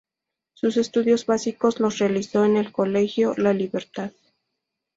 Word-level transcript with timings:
Sus 0.55 0.77
estudios 0.77 1.27
básicos 1.27 1.79
los 1.79 1.99
realizó 1.99 2.43
en 2.43 2.57
el 2.57 2.71
colegio 2.71 3.35
La 3.37 3.53
Libertad. 3.53 4.11